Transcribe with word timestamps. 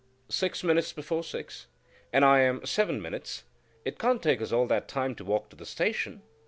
"Six 0.29 0.63
minutes 0.63 0.93
before 0.93 1.23
six." 1.23 1.67
"And 2.11 2.25
I 2.25 2.39
am 2.39 2.65
seven 2.65 3.03
minutes. 3.03 3.43
It 3.85 3.99
can't 3.99 4.23
take 4.23 4.41
us 4.41 4.51
all 4.51 4.65
that 4.65 4.87
time 4.87 5.13
to 5.13 5.23
walk 5.23 5.49
to 5.49 5.55
the 5.55 5.63
station." 5.63 6.23